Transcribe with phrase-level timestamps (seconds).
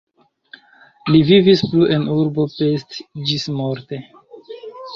[1.15, 4.05] Li vivis plu en urbo Pest ĝismorte.